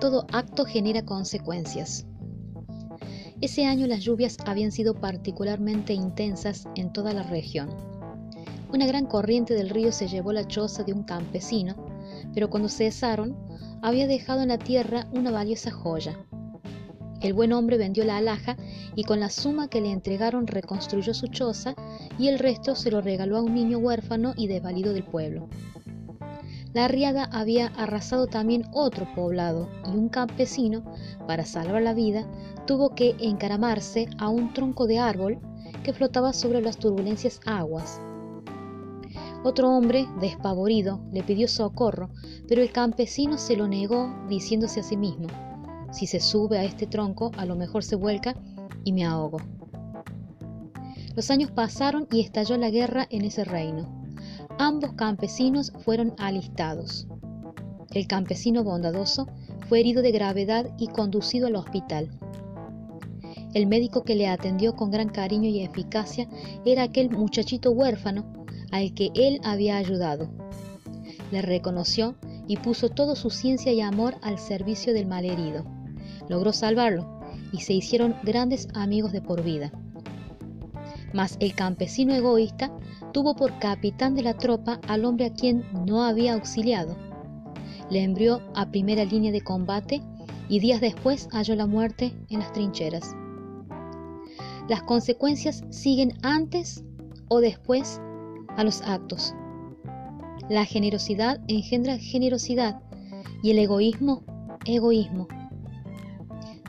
todo 0.00 0.26
acto 0.32 0.64
genera 0.64 1.04
consecuencias. 1.04 2.06
Ese 3.40 3.66
año 3.66 3.86
las 3.86 4.00
lluvias 4.00 4.36
habían 4.46 4.72
sido 4.72 4.94
particularmente 4.94 5.92
intensas 5.92 6.68
en 6.74 6.92
toda 6.92 7.12
la 7.12 7.22
región. 7.22 7.68
Una 8.72 8.86
gran 8.86 9.06
corriente 9.06 9.54
del 9.54 9.70
río 9.70 9.92
se 9.92 10.08
llevó 10.08 10.32
la 10.32 10.46
choza 10.46 10.82
de 10.84 10.92
un 10.92 11.04
campesino, 11.04 11.76
pero 12.34 12.50
cuando 12.50 12.68
cesaron, 12.68 13.36
había 13.82 14.06
dejado 14.06 14.42
en 14.42 14.48
la 14.48 14.58
tierra 14.58 15.06
una 15.12 15.30
valiosa 15.30 15.70
joya. 15.70 16.18
El 17.20 17.32
buen 17.32 17.52
hombre 17.52 17.78
vendió 17.78 18.04
la 18.04 18.18
alhaja 18.18 18.56
y 18.94 19.04
con 19.04 19.20
la 19.20 19.30
suma 19.30 19.68
que 19.68 19.80
le 19.80 19.90
entregaron 19.90 20.46
reconstruyó 20.46 21.14
su 21.14 21.28
choza 21.28 21.74
y 22.18 22.28
el 22.28 22.38
resto 22.38 22.74
se 22.74 22.90
lo 22.90 23.00
regaló 23.00 23.36
a 23.38 23.42
un 23.42 23.54
niño 23.54 23.78
huérfano 23.78 24.34
y 24.36 24.48
desvalido 24.48 24.92
del 24.92 25.04
pueblo. 25.04 25.48
La 26.76 26.88
riada 26.88 27.24
había 27.32 27.68
arrasado 27.68 28.26
también 28.26 28.66
otro 28.70 29.08
poblado 29.14 29.70
y 29.86 29.96
un 29.96 30.10
campesino, 30.10 30.84
para 31.26 31.46
salvar 31.46 31.80
la 31.80 31.94
vida, 31.94 32.26
tuvo 32.66 32.94
que 32.94 33.16
encaramarse 33.18 34.10
a 34.18 34.28
un 34.28 34.52
tronco 34.52 34.86
de 34.86 34.98
árbol 34.98 35.38
que 35.82 35.94
flotaba 35.94 36.34
sobre 36.34 36.60
las 36.60 36.76
turbulencias 36.76 37.40
aguas. 37.46 37.98
Otro 39.42 39.70
hombre, 39.70 40.06
despavorido, 40.20 41.00
le 41.12 41.22
pidió 41.22 41.48
socorro, 41.48 42.10
pero 42.46 42.60
el 42.60 42.70
campesino 42.70 43.38
se 43.38 43.56
lo 43.56 43.66
negó 43.68 44.14
diciéndose 44.28 44.80
a 44.80 44.82
sí 44.82 44.98
mismo, 44.98 45.28
si 45.92 46.06
se 46.06 46.20
sube 46.20 46.58
a 46.58 46.64
este 46.64 46.86
tronco, 46.86 47.30
a 47.38 47.46
lo 47.46 47.56
mejor 47.56 47.84
se 47.84 47.96
vuelca 47.96 48.34
y 48.84 48.92
me 48.92 49.06
ahogo. 49.06 49.38
Los 51.14 51.30
años 51.30 51.50
pasaron 51.50 52.06
y 52.12 52.20
estalló 52.20 52.58
la 52.58 52.68
guerra 52.68 53.06
en 53.08 53.24
ese 53.24 53.44
reino. 53.44 54.05
Ambos 54.58 54.94
campesinos 54.94 55.70
fueron 55.84 56.14
alistados. 56.18 57.06
El 57.92 58.06
campesino 58.06 58.64
bondadoso 58.64 59.26
fue 59.68 59.80
herido 59.80 60.00
de 60.00 60.12
gravedad 60.12 60.70
y 60.78 60.88
conducido 60.88 61.48
al 61.48 61.56
hospital. 61.56 62.08
El 63.52 63.66
médico 63.66 64.02
que 64.02 64.14
le 64.14 64.28
atendió 64.28 64.74
con 64.74 64.90
gran 64.90 65.10
cariño 65.10 65.48
y 65.50 65.60
eficacia 65.60 66.26
era 66.64 66.84
aquel 66.84 67.10
muchachito 67.10 67.70
huérfano 67.70 68.24
al 68.72 68.94
que 68.94 69.10
él 69.14 69.40
había 69.44 69.76
ayudado. 69.76 70.30
Le 71.30 71.42
reconoció 71.42 72.16
y 72.48 72.56
puso 72.56 72.88
toda 72.88 73.14
su 73.14 73.28
ciencia 73.28 73.72
y 73.74 73.82
amor 73.82 74.14
al 74.22 74.38
servicio 74.38 74.94
del 74.94 75.06
malherido. 75.06 75.64
Logró 76.30 76.54
salvarlo 76.54 77.20
y 77.52 77.60
se 77.60 77.74
hicieron 77.74 78.14
grandes 78.22 78.68
amigos 78.74 79.12
de 79.12 79.20
por 79.20 79.42
vida. 79.42 79.70
Mas 81.12 81.36
el 81.40 81.54
campesino 81.54 82.14
egoísta 82.14 82.70
tuvo 83.12 83.34
por 83.34 83.58
capitán 83.58 84.14
de 84.14 84.22
la 84.22 84.34
tropa 84.34 84.80
al 84.88 85.04
hombre 85.04 85.26
a 85.26 85.32
quien 85.32 85.64
no 85.86 86.02
había 86.02 86.34
auxiliado. 86.34 86.96
Le 87.90 88.02
envió 88.02 88.42
a 88.54 88.70
primera 88.70 89.04
línea 89.04 89.32
de 89.32 89.40
combate 89.40 90.02
y 90.48 90.60
días 90.60 90.80
después 90.80 91.28
halló 91.32 91.54
la 91.54 91.66
muerte 91.66 92.12
en 92.28 92.40
las 92.40 92.52
trincheras. 92.52 93.14
Las 94.68 94.82
consecuencias 94.82 95.64
siguen 95.70 96.14
antes 96.22 96.84
o 97.28 97.40
después 97.40 98.00
a 98.56 98.64
los 98.64 98.82
actos. 98.82 99.34
La 100.48 100.64
generosidad 100.64 101.40
engendra 101.48 101.98
generosidad 101.98 102.80
y 103.42 103.50
el 103.50 103.58
egoísmo, 103.58 104.22
egoísmo. 104.64 105.28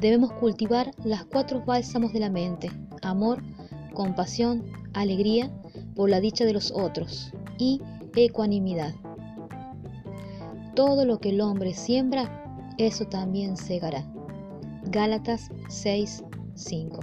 Debemos 0.00 0.32
cultivar 0.32 0.90
las 1.04 1.24
cuatro 1.24 1.64
bálsamos 1.64 2.12
de 2.12 2.20
la 2.20 2.30
mente, 2.30 2.70
amor, 3.02 3.42
compasión, 3.96 4.62
alegría 4.92 5.50
por 5.96 6.10
la 6.10 6.20
dicha 6.20 6.44
de 6.44 6.52
los 6.52 6.70
otros 6.70 7.32
y 7.58 7.80
ecuanimidad. 8.14 8.94
Todo 10.74 11.06
lo 11.06 11.18
que 11.18 11.30
el 11.30 11.40
hombre 11.40 11.72
siembra, 11.72 12.30
eso 12.76 13.06
también 13.06 13.56
segará. 13.56 14.04
Gálatas 14.84 15.50
6:5 15.68 17.00